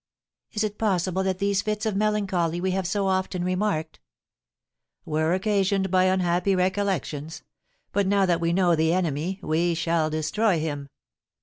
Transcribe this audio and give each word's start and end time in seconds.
"Is 0.53 0.63
it 0.63 0.79
possible 0.79 1.21
that 1.21 1.37
these 1.37 1.61
fits 1.61 1.85
of 1.85 1.95
melancholy 1.95 2.59
we 2.59 2.71
have 2.71 2.87
so 2.87 3.05
often 3.05 3.43
remarked" 3.43 3.99
"Were 5.05 5.35
occasioned 5.35 5.91
by 5.91 6.05
unhappy 6.05 6.55
recollections; 6.55 7.43
but 7.91 8.07
now 8.07 8.25
that 8.25 8.41
we 8.41 8.51
know 8.51 8.75
the 8.75 8.93
enemy 8.93 9.39
we 9.43 9.75
shall 9.75 10.09
destroy 10.09 10.59
him." 10.59 10.89